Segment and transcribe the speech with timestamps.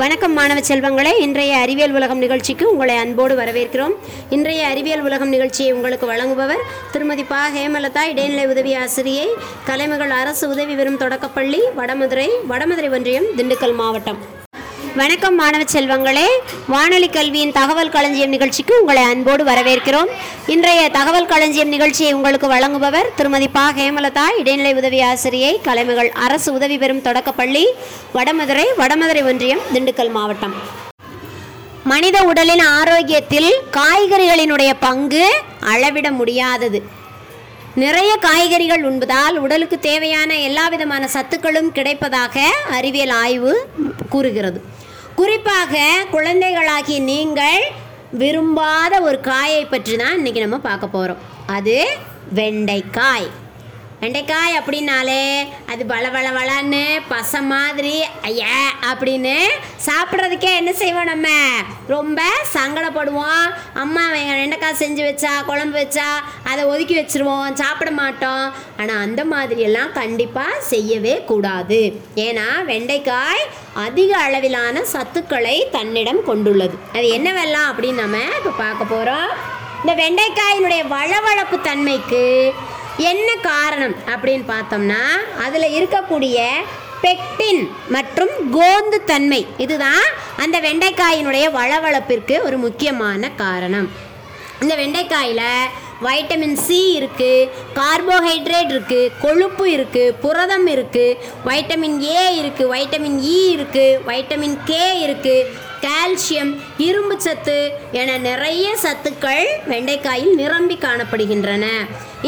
[0.00, 1.10] வணக்கம் மாணவ செல்வங்களே.
[1.24, 3.94] இன்றைய அறிவியல் உலகம் நிகழ்ச்சிக்கு உங்களை அன்போடு வரவேற்கிறோம்.
[4.36, 7.40] இன்றைய அறிவியல் உலகம் நிகழ்ச்சியை உங்களுக்கு வழங்குபவர் திருமதி பா.
[7.56, 9.28] ஹேமலதா இடைநிலை உதவி ஆசிரியை
[9.70, 14.20] கலைமகள் அரசு உதவி பெறும் தொடக்கப்பள்ளி வடமதுரை வடமதுரை ஒன்றியம் திண்டுக்கல் மாவட்டம்.
[14.96, 16.24] வணக்கம் மாணவ செல்வங்களே.
[16.68, 20.10] வானொலி கல்வியின் தகவல் களஞ்சியம் நிகழ்ச்சிக்கு உங்களை அன்போடு வரவேற்கிறோம்.
[20.46, 23.72] இன்றைய தகவல் களஞ்சியம் நிகழ்ச்சியை உங்களுக்கு வழங்குபவர் திருமதி பா.
[23.78, 27.68] ஹேமலதா இடைநிலை உதவி ஆசிரியை கலைமகள் அரசு உதவி பெறும் தொடக்கப்பள்ளி
[28.14, 30.54] வடமதுரை வடமதுரை ஒன்றியம் திண்டுக்கல் மாவட்டம்.
[31.84, 36.82] மனித உடலின் ஆரோக்கியத்தில் காய்கறிகளினுடைய பங்கு அளவிட முடியாதது.
[37.74, 42.38] நிறைய காய்கறிகள் உண்பதால் உடலுக்கு தேவையான எல்லா விதமான சத்துக்களும் கிடைப்பதாக
[42.70, 43.66] அறிவியல் ஆய்வு
[44.08, 44.71] கூறுகிறது.
[45.22, 47.64] குறிப்பாக குழந்தைகளாகி நீங்கள்
[48.12, 51.76] விரும்பாத ஒரு காயை பற்றி தான் இன்றைக்கி நம்ம பார்க்க போகிறோம் அது
[52.34, 53.28] வெண்டைக்காய்.
[54.02, 55.24] வெண்டைக்காய் அப்படின்னாலே
[55.72, 57.92] அது வள வள வளன்னு பசை மாதிரி
[58.28, 58.54] ஐயா
[58.88, 59.34] அப்படின்னு
[59.86, 61.28] சாப்பிட்றதுக்கே என்ன செய்வோம் நம்ம?
[61.86, 62.22] ரொம்ப
[62.54, 63.44] சங்கடப்படுவோம்.
[63.82, 64.02] அம்மா
[64.40, 66.08] வெண்டைக்காய் செஞ்சு வச்சா குழம்பு வச்சா
[66.50, 67.52] அதை ஒதுக்கி வச்சிருவோம்.
[67.52, 68.44] சாப்பிட மாட்டோம்.
[68.76, 71.80] ஆனால் அந்த மாதிரியெல்லாம் கண்டிப்பாக செய்யவே கூடாது.
[72.26, 73.46] ஏன்னா வெண்டைக்காய்
[73.86, 76.76] அதிக அளவிலான சத்துக்களை தன்னிடம் கொண்டுள்ளது.
[76.96, 79.30] அது என்னவெல்லாம் அப்படின்னு நம்ம இப்போ பார்க்க போகிறோம்
[79.82, 82.26] இந்த வெண்டைக்காயினுடைய வளவளப்பு தன்மைக்கு
[83.10, 85.02] என்ன காரணம் அப்படின்னு பார்த்தோம்னா
[85.44, 86.38] அதில் இருக்கக்கூடிய
[87.04, 87.62] பெக்டின்
[87.94, 89.40] மற்றும் கோந்து தன்மை.
[89.64, 90.04] இதுதான்
[90.42, 93.88] அந்த வெண்டைக்காயினுடைய வளவளப்பிற்கு ஒரு முக்கியமான காரணம்.
[94.62, 95.48] இந்த வெண்டைக்காயில்
[96.06, 103.50] வைட்டமின் சி இருக்குது கார்போஹைட்ரேட் இருக்குது கொழுப்பு இருக்குது புரதம் இருக்குது வைட்டமின் ஏ இருக்குது வைட்டமின் இ e
[103.56, 105.48] இருக்குது வைட்டமின் கே இருக்குது
[105.84, 106.52] கால்சியம்
[106.86, 107.58] இரும்பு சத்து
[108.00, 111.66] என நிறைய சத்துக்கள் வெண்டைக்காயில் நிரம்பி காணப்படுகின்றன.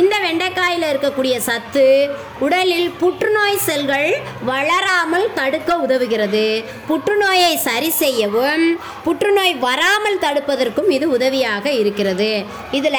[0.00, 1.86] இந்த வெண்டைக்காயில் இருக்கக்கூடிய சத்து
[2.44, 4.10] உடலில் புற்றுநோய் செல்கள்
[4.50, 6.46] வளராமல் தடுக்க உதவுகிறது.
[6.88, 8.64] புற்றுநோயை சரி செய்யவும்
[9.04, 12.30] புற்றுநோய் வராமல் தடுப்பதற்கும் இது உதவியாக இருக்கிறது.
[12.78, 12.98] இதில்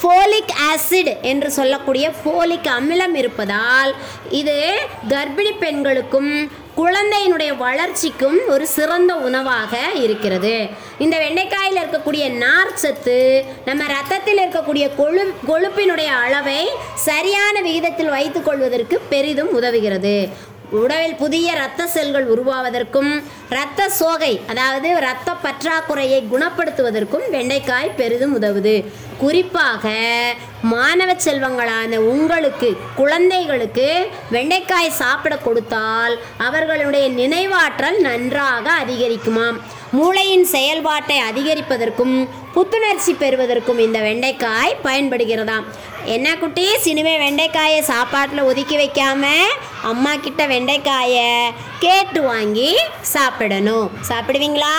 [0.00, 3.92] ஃபோலிக் ஆசிட் என்று சொல்லக்கூடிய ஃபோலிக் அமிலம் இருப்பதால்
[4.40, 4.58] இது
[5.08, 6.32] கர்ப்பிணி பெண்களுக்கும்
[6.80, 9.72] குழந்தையினுடைய வளர்ச்சிக்கும் ஒரு சிறந்த உணவாக
[10.04, 10.54] இருக்கிறது.
[11.04, 13.18] இந்த வெண்டைக்காயில் இருக்கக்கூடிய நார் சத்து
[13.68, 16.62] நம்ம ரத்தத்தில் இருக்கக்கூடிய கொழு கொழுப்பினுடைய அளவை
[17.08, 20.16] சரியான விகிதத்தில் வைத்துக்கொள்வதற்கு பெரிதும் உதவுகிறது.
[20.80, 23.10] உடலில் புதிய இரத்த செல்கள் உருவாவதற்கும்
[23.50, 28.76] இரத்த சோகை அதாவது இரத்த பற்றாக்குறையை குணப்படுத்துவதற்கும் வெண்டைக்காய் பெரிதும் உதவுது.
[29.18, 29.92] குறிப்பாக
[30.62, 39.58] மாணவ செல்வங்களான உங்களுக்கு குழந்தைகளுக்கு வெண்டைக்காய் சாப்பிட கொடுத்தால் அவர்களுடைய நினைவாற்றல் நன்றாக அதிகரிக்குமாம்.
[39.92, 45.64] மூளையின் செயல்பாட்டை அதிகரிப்பதற்கும் புத்துணர்ச்சி பெறுவதற்கும் இந்த வெண்டைக்காய் பயன்படுகிறதாம்.
[46.04, 49.24] என்ன குட்டி சினிமே வெண்டைக்காயை சாப்பாட்டில் ஒதுக்கி வைக்காம
[49.82, 51.30] அம்மா கிட்ட வெண்டைக்காயை
[51.78, 53.90] கேட்டு வாங்கி சாப்பிடணும்.
[54.08, 54.76] சாப்பிடுவீங்களா?